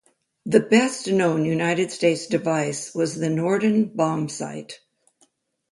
The 0.47 0.61
best 0.61 1.11
known 1.11 1.45
United 1.45 1.91
States 1.91 2.25
device 2.25 2.95
was 2.95 3.19
the 3.19 3.29
Norden 3.29 3.89
bombsight. 3.91 4.79